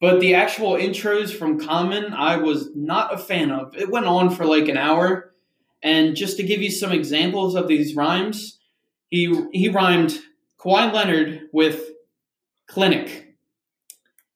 but 0.00 0.20
the 0.20 0.34
actual 0.34 0.74
intros 0.74 1.34
from 1.34 1.60
Common, 1.60 2.12
I 2.12 2.36
was 2.36 2.70
not 2.74 3.12
a 3.12 3.18
fan 3.18 3.50
of. 3.50 3.76
It 3.76 3.90
went 3.90 4.06
on 4.06 4.30
for 4.30 4.44
like 4.44 4.68
an 4.68 4.76
hour, 4.76 5.34
and 5.82 6.16
just 6.16 6.36
to 6.36 6.42
give 6.42 6.62
you 6.62 6.70
some 6.70 6.92
examples 6.92 7.54
of 7.54 7.68
these 7.68 7.96
rhymes, 7.96 8.58
he 9.08 9.34
he 9.52 9.68
rhymed 9.68 10.18
Kawhi 10.58 10.92
Leonard 10.92 11.48
with 11.52 11.90
clinic. 12.66 13.36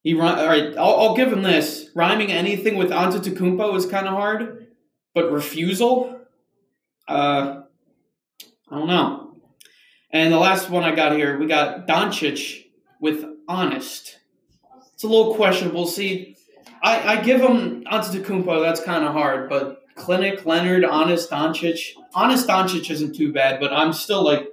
He 0.03 0.15
rhy- 0.15 0.41
all 0.41 0.49
right. 0.49 0.77
I'll, 0.77 0.97
I'll 0.97 1.17
give 1.17 1.33
him 1.33 1.43
this. 1.43 1.91
Rhyming 1.95 2.33
anything 2.33 2.77
with 2.77 2.91
Antetokounmpo 2.91 3.77
is 3.77 3.87
kind 3.87 4.09
of 4.09 4.15
hard, 4.15 4.67
but 5.15 5.31
refusal, 5.31 6.21
uh, 7.07 7.63
I 8.69 8.79
don't 8.79 8.89
know. 8.89 9.37
And 10.11 10.33
the 10.33 10.39
last 10.39 10.71
one 10.71 10.83
I 10.83 10.95
got 10.95 11.13
here, 11.13 11.39
we 11.39 11.47
got 11.47 11.87
Doncic 11.87 12.65
with 13.01 13.25
honest. 13.49 14.19
It's 15.03 15.09
a 15.11 15.13
little 15.13 15.35
questionable. 15.35 15.89
See, 15.89 16.37
I, 16.81 17.17
I 17.17 17.21
give 17.23 17.41
him 17.41 17.83
Antetokounmpo. 17.91 18.63
That's 18.63 18.81
kind 18.81 19.05
of 19.05 19.13
hard, 19.13 19.49
but 19.51 19.83
Clinic, 19.97 20.47
Leonard, 20.47 20.85
Honest, 20.85 21.29
Doncic. 21.29 21.95
Honest 22.15 22.47
Doncic 22.47 22.89
isn't 22.89 23.17
too 23.17 23.33
bad, 23.33 23.59
but 23.59 23.73
I'm 23.73 23.93
still 23.93 24.23
like 24.25 24.47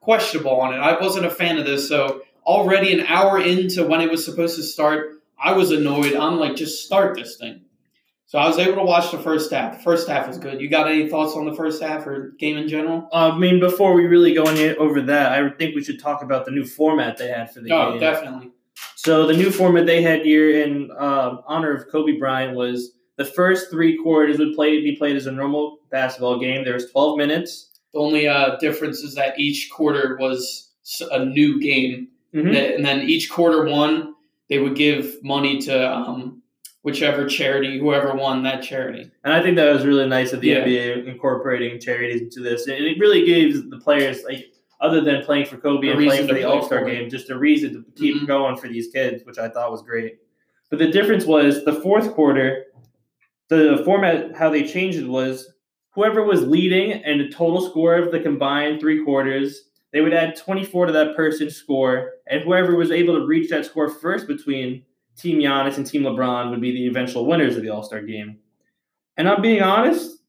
questionable 0.00 0.58
on 0.58 0.72
it. 0.72 0.78
I 0.78 0.98
wasn't 0.98 1.26
a 1.26 1.30
fan 1.30 1.58
of 1.58 1.66
this, 1.66 1.90
so 1.90 2.22
already 2.46 2.98
an 2.98 3.00
hour 3.06 3.38
into 3.38 3.86
when 3.86 4.00
it 4.00 4.10
was 4.10 4.24
supposed 4.24 4.56
to 4.56 4.62
start, 4.62 5.10
I 5.38 5.52
was 5.52 5.70
annoyed. 5.72 6.14
I'm 6.14 6.38
like, 6.38 6.56
just 6.56 6.86
start 6.86 7.14
this 7.14 7.36
thing. 7.36 7.60
So 8.24 8.38
I 8.38 8.46
was 8.48 8.56
able 8.58 8.76
to 8.76 8.84
watch 8.84 9.10
the 9.10 9.18
first 9.18 9.52
half. 9.52 9.76
The 9.76 9.82
first 9.82 10.08
half 10.08 10.26
was 10.26 10.38
good. 10.38 10.58
You 10.62 10.70
got 10.70 10.88
any 10.90 11.10
thoughts 11.10 11.36
on 11.36 11.44
the 11.44 11.54
first 11.54 11.82
half 11.82 12.06
or 12.06 12.30
game 12.38 12.56
in 12.56 12.66
general? 12.66 13.10
Uh, 13.12 13.32
I 13.34 13.38
mean, 13.38 13.60
before 13.60 13.92
we 13.92 14.06
really 14.06 14.32
go 14.32 14.44
any 14.44 14.74
over 14.74 15.02
that, 15.02 15.32
I 15.32 15.50
think 15.50 15.74
we 15.74 15.84
should 15.84 16.00
talk 16.00 16.22
about 16.22 16.46
the 16.46 16.50
new 16.50 16.64
format 16.64 17.18
they 17.18 17.28
had 17.28 17.52
for 17.52 17.60
the 17.60 17.70
Oh, 17.70 17.90
game. 17.90 18.00
definitely. 18.00 18.52
So 18.96 19.26
the 19.26 19.32
new 19.36 19.50
format 19.50 19.86
they 19.86 20.02
had 20.02 20.22
here 20.22 20.62
in 20.62 20.90
uh, 20.98 21.38
honor 21.46 21.74
of 21.74 21.88
Kobe 21.90 22.18
Bryant 22.18 22.54
was 22.56 22.92
the 23.16 23.24
first 23.24 23.70
three 23.70 23.96
quarters 23.96 24.38
would 24.38 24.54
play 24.54 24.80
be 24.80 24.96
played 24.96 25.16
as 25.16 25.26
a 25.26 25.32
normal 25.32 25.78
basketball 25.90 26.38
game. 26.38 26.64
There 26.64 26.74
was 26.74 26.90
twelve 26.90 27.18
minutes. 27.18 27.70
The 27.92 27.98
only 28.00 28.26
uh, 28.28 28.56
difference 28.56 29.00
is 29.00 29.14
that 29.16 29.38
each 29.38 29.70
quarter 29.70 30.16
was 30.20 30.70
a 31.10 31.24
new 31.24 31.60
game, 31.60 32.08
Mhm. 32.34 32.76
and 32.76 32.84
then 32.84 33.02
each 33.02 33.30
quarter 33.30 33.64
one, 33.66 34.14
they 34.48 34.58
would 34.58 34.74
give 34.76 35.22
money 35.22 35.60
to 35.62 35.92
um, 35.92 36.40
whichever 36.82 37.26
charity, 37.28 37.78
whoever 37.78 38.14
won 38.14 38.42
that 38.44 38.62
charity. 38.62 39.10
And 39.24 39.32
I 39.32 39.42
think 39.42 39.56
that 39.56 39.72
was 39.72 39.84
really 39.84 40.06
nice 40.08 40.32
of 40.32 40.40
the 40.40 40.48
Yeah. 40.48 40.64
NBA 40.64 41.06
incorporating 41.06 41.78
charities 41.78 42.22
into 42.22 42.40
this. 42.40 42.66
And 42.66 42.82
it 42.84 42.98
really 42.98 43.24
gives 43.26 43.68
the 43.68 43.78
players, 43.78 44.24
like, 44.24 44.46
other 44.82 45.00
than 45.00 45.22
playing 45.24 45.46
for 45.46 45.56
Kobe 45.56 45.88
A 45.88 45.92
and 45.92 46.04
playing 46.04 46.28
for 46.28 46.34
the 46.34 46.44
All 46.44 46.62
Star 46.62 46.84
game, 46.84 47.08
just 47.08 47.30
a 47.30 47.38
reason 47.38 47.72
to 47.72 47.84
keep 48.00 48.16
Mhm. 48.16 48.26
going 48.26 48.56
for 48.56 48.68
these 48.68 48.88
kids, 48.88 49.24
which 49.24 49.38
I 49.38 49.48
thought 49.48 49.70
was 49.70 49.82
great. 49.82 50.16
But 50.68 50.78
the 50.78 50.88
difference 50.88 51.24
was 51.24 51.64
the 51.64 51.72
fourth 51.72 52.12
quarter, 52.12 52.64
the 53.48 53.80
format, 53.84 54.34
how 54.36 54.50
they 54.50 54.64
changed 54.64 54.98
it 54.98 55.06
was 55.06 55.54
whoever 55.94 56.24
was 56.24 56.46
leading 56.46 56.92
and 56.92 57.20
the 57.20 57.28
total 57.28 57.60
score 57.60 57.96
of 57.96 58.10
the 58.12 58.20
combined 58.20 58.80
three 58.80 59.04
quarters, 59.04 59.68
they 59.92 60.00
would 60.00 60.14
add 60.14 60.34
24 60.36 60.86
to 60.86 60.92
that 60.92 61.14
person's 61.14 61.54
score. 61.54 62.12
And 62.26 62.42
whoever 62.42 62.74
was 62.76 62.90
able 62.90 63.14
to 63.18 63.26
reach 63.26 63.50
that 63.50 63.66
score 63.66 63.88
first 63.88 64.26
between 64.26 64.84
Team 65.18 65.38
Giannis 65.38 65.76
and 65.76 65.86
Team 65.86 66.02
LeBron 66.02 66.50
would 66.50 66.62
be 66.62 66.72
the 66.72 66.86
eventual 66.86 67.26
winners 67.26 67.56
of 67.56 67.62
the 67.62 67.68
All 67.68 67.82
Star 67.82 68.00
game. 68.00 68.38
And 69.18 69.28
I'm 69.28 69.42
being 69.42 69.62
honest, 69.62 70.21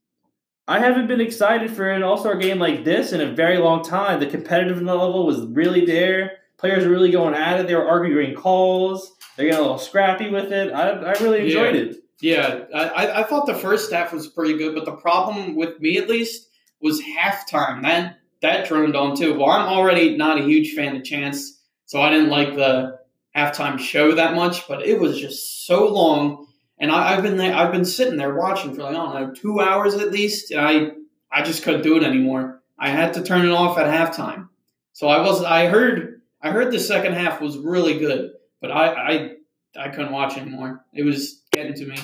I 0.67 0.79
haven't 0.79 1.07
been 1.07 1.21
excited 1.21 1.71
for 1.71 1.89
an 1.89 2.03
All 2.03 2.17
Star 2.17 2.35
game 2.37 2.59
like 2.59 2.83
this 2.85 3.11
in 3.11 3.21
a 3.21 3.31
very 3.33 3.57
long 3.57 3.83
time. 3.83 4.19
The 4.19 4.27
competitive 4.27 4.81
level 4.81 5.25
was 5.25 5.45
really 5.47 5.85
there. 5.85 6.37
Players 6.57 6.85
were 6.85 6.91
really 6.91 7.11
going 7.11 7.35
at 7.35 7.59
it. 7.59 7.67
They 7.67 7.75
were 7.75 7.87
arguing 7.87 8.33
calls. 8.35 9.11
They 9.35 9.49
got 9.49 9.59
a 9.59 9.61
little 9.61 9.77
scrappy 9.77 10.29
with 10.29 10.51
it. 10.53 10.71
I, 10.71 10.89
I 10.91 11.11
really 11.21 11.45
enjoyed 11.45 11.75
Yeah. 11.75 11.81
it. 11.81 11.95
Yeah, 12.21 12.59
I, 12.73 12.83
I- 13.07 13.19
I 13.19 13.23
thought 13.23 13.45
the 13.47 13.53
first 13.55 13.91
half 13.91 14.13
was 14.13 14.27
pretty 14.27 14.57
good, 14.57 14.73
but 14.75 14.85
the 14.85 14.93
problem 14.93 15.55
with 15.55 15.79
me 15.81 15.97
at 15.97 16.07
least 16.07 16.47
was 16.79 17.01
halftime. 17.01 17.81
That 17.81 18.19
that 18.41 18.67
droned 18.67 18.95
on 18.95 19.17
too. 19.17 19.37
Well, 19.37 19.49
I'm 19.49 19.67
already 19.67 20.15
not 20.15 20.39
a 20.39 20.43
huge 20.45 20.73
fan 20.73 20.95
of 20.95 21.03
Chance, 21.03 21.59
so 21.85 22.01
I 22.01 22.09
didn't 22.09 22.29
like 22.29 22.55
the 22.55 22.99
halftime 23.35 23.77
show 23.79 24.13
that 24.15 24.35
much. 24.35 24.67
But 24.69 24.85
it 24.85 24.99
was 25.01 25.19
just 25.19 25.65
so 25.65 25.87
long, 25.87 26.47
and 26.83 26.91
I, 26.91 27.13
I've 27.13 27.23
been 27.23 27.37
there. 27.37 27.55
I've 27.55 27.71
been 27.71 27.85
sitting 27.85 28.17
there 28.17 28.35
watching 28.35 28.75
for 28.75 28.83
like 28.83 28.93
I 28.93 28.97
don't 28.97 29.13
know 29.13 29.33
two 29.33 29.61
hours 29.61 29.95
at 29.95 30.11
least, 30.11 30.51
and 30.51 30.59
I 30.59 30.91
I 31.31 31.41
just 31.41 31.63
couldn't 31.63 31.81
do 31.81 31.95
it 31.95 32.03
anymore. 32.03 32.61
I 32.77 32.89
had 32.89 33.13
to 33.13 33.23
turn 33.23 33.45
it 33.45 33.51
off 33.51 33.77
at 33.77 33.87
halftime. 33.87 34.49
So 34.91 35.07
I 35.07 35.21
was 35.21 35.41
I 35.45 35.67
heard 35.67 36.21
I 36.41 36.51
heard 36.51 36.73
the 36.73 36.79
second 36.81 37.13
half 37.13 37.39
was 37.39 37.57
really 37.57 37.99
good, 37.99 38.33
but 38.59 38.69
I 38.69 38.89
I 38.89 39.31
I 39.79 39.89
couldn't 39.89 40.11
watch 40.11 40.37
anymore. 40.37 40.83
It 40.93 41.03
was 41.03 41.41
getting 41.53 41.73
to 41.75 41.85
me. 41.85 41.95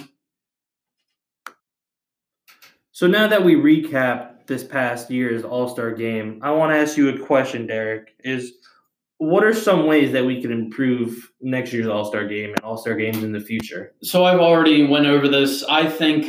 So 2.93 3.05
now 3.05 3.27
that 3.27 3.43
we 3.43 3.55
recap 3.55 4.47
this 4.47 4.63
past 4.63 5.11
year's 5.11 5.43
All 5.43 5.67
Star 5.67 5.91
game, 5.91 6.39
I 6.41 6.51
want 6.51 6.71
to 6.71 6.77
ask 6.77 6.95
you 6.95 7.09
a 7.09 7.19
question, 7.19 7.67
Derek. 7.67 8.15
Is 8.23 8.53
what 9.19 9.43
are 9.43 9.53
some 9.53 9.85
ways 9.85 10.13
that 10.13 10.25
we 10.25 10.41
can 10.41 10.51
improve 10.51 11.31
next 11.41 11.73
year's 11.73 11.87
All 11.87 12.05
Star 12.05 12.25
game 12.25 12.51
and 12.51 12.59
All 12.61 12.77
Star 12.77 12.95
games 12.95 13.21
in 13.21 13.31
the 13.33 13.39
future? 13.39 13.93
So 14.01 14.23
I've 14.23 14.39
already 14.39 14.87
went 14.87 15.05
over 15.05 15.27
this. 15.27 15.63
I 15.65 15.87
think 15.87 16.25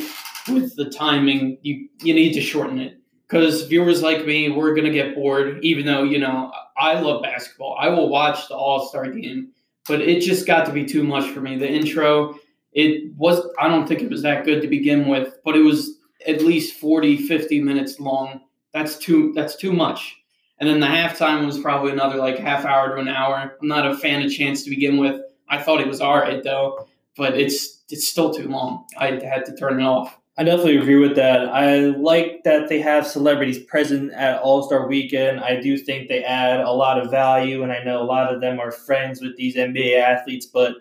with 0.48 0.74
the 0.76 0.90
timing, 0.90 1.58
you 1.62 1.88
you 2.02 2.12
need 2.12 2.32
to 2.34 2.40
shorten 2.40 2.80
it 2.80 3.00
because 3.28 3.66
viewers 3.68 4.02
like 4.02 4.26
me, 4.26 4.50
we're 4.50 4.74
gonna 4.74 4.90
get 4.90 5.14
bored. 5.14 5.60
Even 5.62 5.86
though 5.86 6.02
you 6.02 6.18
know 6.18 6.52
I 6.76 6.98
love 7.00 7.22
basketball, 7.22 7.76
I 7.78 7.88
will 7.88 8.08
watch 8.08 8.48
the 8.48 8.56
All 8.56 8.88
Star 8.88 9.08
game, 9.10 9.52
but 9.86 10.00
it 10.00 10.20
just 10.20 10.46
got 10.46 10.66
to 10.66 10.72
be 10.72 10.84
too 10.84 11.04
much 11.04 11.30
for 11.30 11.40
me. 11.40 11.56
The 11.56 11.70
intro, 11.70 12.34
it 12.72 13.14
was 13.16 13.40
I 13.60 13.68
don't 13.68 13.86
think 13.86 14.02
it 14.02 14.10
was 14.10 14.22
that 14.22 14.44
good 14.44 14.60
to 14.62 14.68
begin 14.68 15.06
with, 15.06 15.38
but 15.44 15.56
it 15.56 15.62
was 15.62 15.96
at 16.26 16.42
least 16.42 16.78
40, 16.78 17.28
50 17.28 17.62
minutes 17.62 18.00
long. 18.00 18.40
That's 18.74 18.98
too 18.98 19.32
that's 19.32 19.54
too 19.54 19.72
much. 19.72 20.16
And 20.60 20.68
then 20.68 20.80
the 20.80 20.86
halftime 20.86 21.46
was 21.46 21.58
probably 21.58 21.92
another 21.92 22.16
like 22.16 22.38
half 22.38 22.64
hour 22.64 22.94
to 22.94 23.00
an 23.00 23.08
hour. 23.08 23.56
I'm 23.60 23.68
not 23.68 23.90
a 23.90 23.96
fan 23.96 24.22
of 24.22 24.30
Chance 24.30 24.62
to 24.64 24.70
begin 24.70 24.98
with. 24.98 25.20
I 25.48 25.58
thought 25.58 25.80
it 25.80 25.88
was 25.88 26.00
all 26.00 26.18
right 26.18 26.42
though 26.44 26.86
but 27.20 27.38
it's 27.38 27.82
it's 27.90 28.08
still 28.08 28.32
too 28.32 28.48
long. 28.48 28.86
I 28.96 29.10
had 29.22 29.44
to 29.44 29.56
turn 29.56 29.80
it 29.80 29.84
off. 29.84 30.18
I 30.38 30.44
definitely 30.44 30.78
agree 30.78 30.96
with 30.96 31.16
that. 31.16 31.48
I 31.48 31.80
like 31.80 32.44
that 32.44 32.68
they 32.70 32.80
have 32.80 33.06
celebrities 33.06 33.58
present 33.58 34.12
at 34.12 34.40
All 34.40 34.62
Star 34.62 34.86
Weekend. 34.86 35.40
I 35.40 35.60
do 35.60 35.76
think 35.76 36.08
they 36.08 36.24
add 36.24 36.60
a 36.60 36.70
lot 36.70 36.98
of 36.98 37.10
value, 37.10 37.62
and 37.62 37.72
I 37.72 37.84
know 37.84 38.00
a 38.00 38.04
lot 38.04 38.32
of 38.32 38.40
them 38.40 38.58
are 38.58 38.70
friends 38.70 39.20
with 39.20 39.36
these 39.36 39.54
NBA 39.54 39.98
athletes. 40.00 40.46
But 40.46 40.76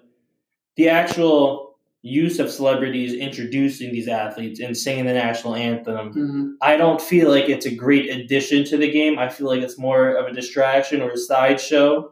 the 0.77 0.87
actual 0.87 1.68
use 2.01 2.39
of 2.39 2.49
celebrities 2.49 3.13
introducing 3.13 3.91
these 3.91 4.07
athletes 4.07 4.59
and 4.59 4.75
singing 4.75 5.05
the 5.05 5.13
national 5.13 5.55
anthem, 5.55 6.13
mm-hmm. 6.13 6.49
I 6.61 6.77
don't 6.77 7.01
feel 7.01 7.29
like 7.29 7.49
it's 7.49 7.65
a 7.65 7.75
great 7.75 8.09
addition 8.09 8.63
to 8.65 8.77
the 8.77 8.89
game. 8.89 9.19
I 9.19 9.29
feel 9.29 9.47
like 9.47 9.61
it's 9.61 9.77
more 9.77 10.15
of 10.15 10.27
a 10.27 10.33
distraction 10.33 11.01
or 11.01 11.11
a 11.11 11.17
sideshow. 11.17 12.11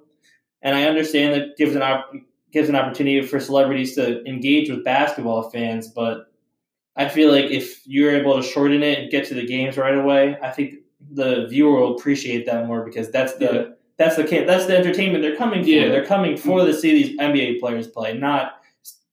And 0.61 0.75
I 0.75 0.83
understand 0.83 1.33
that 1.35 1.57
gives 1.57 1.75
an 1.75 1.81
op- 1.81 2.11
gives 2.51 2.69
an 2.69 2.75
opportunity 2.75 3.21
for 3.25 3.39
celebrities 3.39 3.95
to 3.95 4.23
engage 4.25 4.69
with 4.69 4.83
basketball 4.83 5.49
fans, 5.49 5.87
but 5.87 6.31
I 6.95 7.07
feel 7.07 7.31
like 7.31 7.45
if 7.45 7.85
you're 7.85 8.15
able 8.15 8.41
to 8.41 8.47
shorten 8.47 8.81
it 8.81 8.99
and 8.99 9.11
get 9.11 9.27
to 9.27 9.35
the 9.35 9.45
games 9.45 9.77
right 9.77 9.95
away, 9.95 10.37
I 10.41 10.49
think 10.49 10.75
the 11.11 11.45
viewer 11.47 11.79
will 11.79 11.95
appreciate 11.95 12.45
that 12.47 12.65
more 12.65 12.83
because 12.83 13.11
that's 13.11 13.35
the 13.35 13.45
Yeah. 13.45 13.63
that's 13.97 14.15
the 14.15 14.23
that's 14.23 14.65
the 14.65 14.77
entertainment 14.77 15.21
they're 15.21 15.35
coming 15.35 15.63
for. 15.63 15.69
Yeah. 15.69 15.89
They're 15.89 16.05
coming 16.05 16.35
for 16.35 16.59
mm-hmm. 16.59 16.67
to 16.67 16.73
see 16.73 16.91
these 16.91 17.17
NBA 17.19 17.59
players 17.59 17.87
play, 17.87 18.17
not 18.17 18.56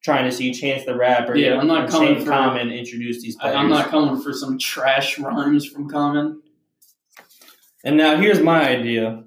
trying 0.05 0.25
to 0.27 0.33
see 0.33 0.53
Chance 0.53 0.85
the 0.85 0.95
Rapper 0.95 1.35
Yeah, 1.35 1.59
I'm 1.59 1.67
not 1.67 1.89
coming 1.89 2.17
Shane 2.17 2.25
for- 2.25 2.31
Common 2.31 2.71
introduce 2.71 3.23
these 3.23 3.37
players. 3.37 3.57
I'm 3.57 3.71
not 3.71 3.89
coming 3.89 4.21
for 4.21 4.33
some 4.33 4.59
trash 4.59 5.19
rhymes 5.19 5.67
from 5.67 5.89
Common. 5.89 6.43
And 7.85 7.97
now 7.97 8.17
here's 8.17 8.41
my 8.41 8.69
idea. 8.69 9.25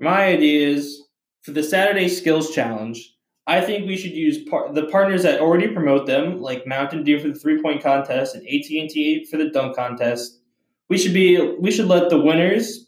My 0.00 0.24
idea 0.24 0.68
is 0.68 1.02
for 1.42 1.52
the 1.52 1.62
Saturday 1.62 2.08
Skills 2.08 2.54
Challenge. 2.54 3.12
I 3.46 3.60
think 3.60 3.86
we 3.86 3.96
should 3.98 4.12
use 4.12 4.38
par- 4.48 4.72
the 4.72 4.86
partners 4.86 5.22
that 5.22 5.40
already 5.40 5.68
promote 5.68 6.06
them, 6.06 6.40
like 6.40 6.66
Mountain 6.66 7.04
Dew 7.04 7.20
for 7.20 7.28
the 7.28 7.34
three 7.34 7.60
point 7.60 7.82
contest 7.82 8.34
and 8.34 8.42
AT 8.46 8.64
and 8.80 8.88
T 8.88 9.26
for 9.26 9.36
the 9.36 9.50
dunk 9.50 9.76
contest. 9.76 10.40
We 10.88 10.96
should 10.96 11.12
be 11.12 11.54
we 11.60 11.70
should 11.70 11.86
let 11.86 12.08
the 12.08 12.18
winners 12.18 12.86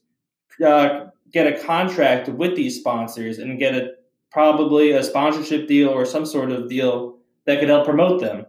uh, 0.64 1.06
get 1.30 1.46
a 1.46 1.62
contract 1.62 2.28
with 2.30 2.56
these 2.56 2.78
sponsors 2.80 3.38
and 3.38 3.58
get 3.58 3.74
a 3.74 3.90
probably 4.30 4.92
a 4.92 5.02
sponsorship 5.02 5.68
deal 5.68 5.90
or 5.90 6.06
some 6.06 6.24
sort 6.24 6.50
of 6.50 6.68
deal 6.70 7.15
that 7.46 7.60
could 7.60 7.68
help 7.68 7.84
promote 7.86 8.20
them. 8.20 8.46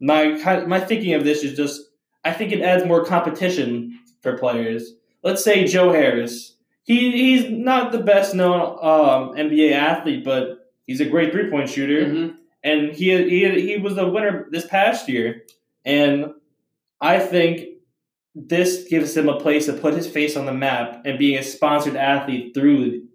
My 0.00 0.34
my 0.66 0.80
thinking 0.80 1.14
of 1.14 1.24
this 1.24 1.42
is 1.44 1.56
just 1.56 1.80
I 2.24 2.32
think 2.32 2.52
it 2.52 2.60
adds 2.62 2.84
more 2.84 3.04
competition 3.04 3.98
for 4.22 4.36
players. 4.38 4.92
Let's 5.22 5.44
say 5.44 5.66
Joe 5.66 5.92
Harris. 5.92 6.56
He 6.84 7.12
he's 7.12 7.48
not 7.50 7.92
the 7.92 7.98
best 7.98 8.34
known 8.34 8.60
um, 8.82 9.36
NBA 9.36 9.72
athlete, 9.72 10.24
but 10.24 10.70
he's 10.86 11.00
a 11.00 11.04
great 11.06 11.32
three 11.32 11.48
point 11.50 11.70
shooter 11.70 12.04
Mhm. 12.06 12.34
and 12.64 12.90
he 12.92 13.16
he 13.28 13.60
he 13.60 13.76
was 13.76 13.94
the 13.94 14.08
winner 14.08 14.48
this 14.50 14.66
past 14.66 15.08
year, 15.08 15.42
and 15.84 16.32
I 17.00 17.18
think 17.20 17.68
this 18.34 18.84
gives 18.88 19.16
him 19.16 19.28
a 19.28 19.38
place 19.38 19.66
to 19.66 19.74
put 19.74 19.94
his 19.94 20.08
face 20.08 20.36
on 20.36 20.46
the 20.46 20.52
map 20.52 21.02
and 21.04 21.18
being 21.18 21.38
a 21.38 21.42
sponsored 21.42 21.96
athlete 21.96 22.54
through 22.54 23.06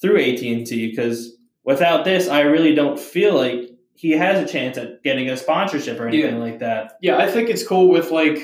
through 0.00 0.18
AT 0.20 0.42
and 0.42 0.66
T. 0.66 0.90
Because 0.90 1.36
without 1.64 2.04
this, 2.04 2.28
I 2.28 2.40
really 2.40 2.74
don't 2.74 2.98
feel 2.98 3.34
like 3.34 3.70
he 3.96 4.10
has 4.12 4.42
a 4.42 4.52
chance 4.52 4.76
at 4.76 5.02
getting 5.02 5.30
a 5.30 5.36
sponsorship 5.36 5.98
or 6.00 6.08
anything 6.08 6.34
Yeah. 6.36 6.40
like 6.42 6.58
that. 6.60 6.98
Yeah, 7.00 7.16
I 7.18 7.30
think 7.30 7.48
it's 7.48 7.66
cool 7.66 7.88
with 7.88 8.10
like 8.10 8.38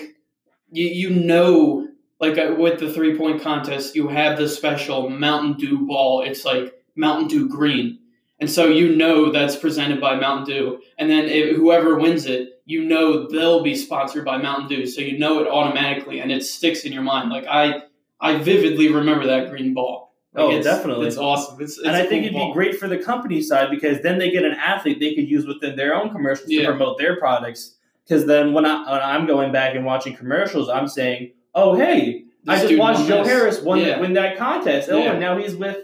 you 0.72 0.86
you 0.86 1.10
know 1.10 1.88
like 2.20 2.38
uh, 2.38 2.54
with 2.58 2.78
the 2.80 2.92
three 2.92 3.16
point 3.16 3.42
contest 3.42 3.94
you 3.96 4.08
have 4.08 4.38
the 4.38 4.48
special 4.48 5.08
Mountain 5.10 5.54
Dew 5.54 5.86
ball. 5.86 6.22
It's 6.22 6.44
like 6.44 6.72
Mountain 6.96 7.28
Dew 7.28 7.48
green, 7.48 7.98
and 8.38 8.50
so 8.50 8.66
you 8.66 8.94
know 8.94 9.30
that's 9.32 9.56
presented 9.56 10.00
by 10.00 10.16
Mountain 10.16 10.46
Dew. 10.54 10.80
And 10.98 11.10
then 11.10 11.24
if, 11.26 11.56
whoever 11.56 11.98
wins 11.98 12.26
it, 12.26 12.60
you 12.66 12.84
know 12.84 13.26
they'll 13.28 13.62
be 13.62 13.74
sponsored 13.74 14.24
by 14.24 14.36
Mountain 14.38 14.68
Dew, 14.68 14.86
so 14.86 15.00
you 15.00 15.18
know 15.18 15.40
it 15.40 15.48
automatically, 15.48 16.20
and 16.20 16.30
it 16.30 16.44
sticks 16.44 16.84
in 16.84 16.92
your 16.92 17.02
mind. 17.02 17.30
Like 17.30 17.46
I 17.48 17.82
I 18.20 18.36
vividly 18.36 18.88
remember 18.92 19.26
that 19.26 19.50
green 19.50 19.72
ball. 19.74 20.09
Like, 20.32 20.44
Oh, 20.44 20.48
it's- 20.50 20.64
definitely. 20.64 21.06
it's 21.08 21.16
awesome. 21.16 21.60
It's, 21.60 21.76
it's 21.78 21.86
and 21.86 21.96
I 21.96 22.00
think 22.04 22.10
cool 22.22 22.26
it'd 22.26 22.32
ball. 22.34 22.48
be 22.50 22.52
great 22.54 22.78
for 22.78 22.86
the 22.88 22.98
company 22.98 23.42
side 23.42 23.68
because 23.70 24.00
then 24.02 24.18
they 24.18 24.30
get 24.30 24.44
an 24.44 24.52
athlete 24.52 25.00
they 25.00 25.14
could 25.14 25.28
use 25.28 25.44
within 25.46 25.74
their 25.76 25.94
own 25.94 26.10
commercials 26.10 26.48
Yeah. 26.50 26.62
to 26.62 26.66
promote 26.68 26.98
their 26.98 27.16
products. 27.16 27.76
Because 28.06 28.26
then 28.26 28.52
when, 28.52 28.64
I, 28.64 28.90
when 28.90 29.00
I'm 29.02 29.26
going 29.26 29.50
back 29.52 29.74
and 29.74 29.84
watching 29.84 30.16
commercials, 30.16 30.68
I'm 30.68 30.86
saying, 30.88 31.32
"Oh, 31.54 31.74
hey, 31.76 32.24
I 32.48 32.60
just 32.60 32.76
watched 32.78 33.06
Joe 33.08 33.18
this. 33.22 33.28
Harris 33.28 33.60
win, 33.62 33.80
Yeah. 33.86 34.00
win 34.00 34.12
that 34.14 34.36
contest. 34.36 34.88
Oh, 34.90 34.98
Yeah. 34.98 35.10
and 35.12 35.20
now 35.20 35.36
he's 35.36 35.54
with 35.56 35.78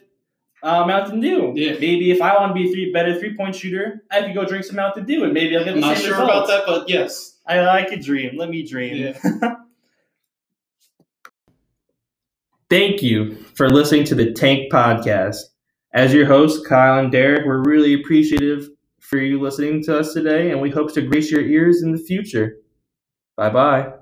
uh, 0.62 0.84
Mountain 0.86 1.20
Dew. 1.20 1.52
Yeah. 1.54 1.72
Maybe 1.72 2.10
if 2.10 2.20
I 2.22 2.34
want 2.36 2.50
to 2.50 2.54
be 2.54 2.68
a 2.68 2.72
three, 2.72 2.92
better 2.92 3.18
three 3.18 3.36
point 3.36 3.54
shooter, 3.54 4.02
I 4.10 4.22
could 4.22 4.34
go 4.34 4.44
drink 4.44 4.64
some 4.64 4.76
Mountain 4.76 5.04
Dew, 5.06 5.22
and 5.24 5.32
maybe 5.34 5.56
I'll 5.56 5.64
get 5.64 5.74
the 5.74 5.80
I'm 5.82 5.88
not 5.92 5.98
sure 5.98 6.12
results. 6.12 6.30
about 6.32 6.46
that, 6.48 6.62
but 6.66 6.88
yes. 6.88 7.36
I, 7.46 7.60
I 7.60 7.82
could 7.84 8.00
dream. 8.00 8.36
Let 8.36 8.48
me 8.48 8.64
dream. 8.66 9.14
Thank 12.68 13.02
you 13.02 13.36
for 13.54 13.68
listening 13.70 14.04
to 14.06 14.14
the 14.14 14.32
Tank 14.32 14.72
Podcast. 14.72 15.36
As 15.94 16.12
your 16.12 16.26
hosts, 16.26 16.66
Kyle 16.66 16.98
and 16.98 17.12
Derek, 17.12 17.46
we're 17.46 17.62
really 17.62 17.94
appreciative 17.94 18.68
for 19.00 19.18
you 19.18 19.40
listening 19.40 19.84
to 19.84 19.98
us 19.98 20.12
today, 20.12 20.50
and 20.50 20.60
we 20.60 20.70
hope 20.70 20.92
to 20.94 21.02
grace 21.02 21.30
your 21.30 21.42
ears 21.42 21.82
in 21.82 21.92
the 21.92 21.98
future. 21.98 22.56
Bye 23.36 23.50
bye. 23.50 23.95